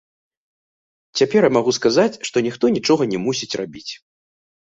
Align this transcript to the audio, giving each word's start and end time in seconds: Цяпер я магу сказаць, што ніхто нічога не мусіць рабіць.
Цяпер 1.21 1.41
я 1.47 1.51
магу 1.57 1.71
сказаць, 1.79 2.15
што 2.29 2.37
ніхто 2.47 2.65
нічога 2.77 3.03
не 3.13 3.19
мусіць 3.27 3.53
рабіць. 3.61 3.91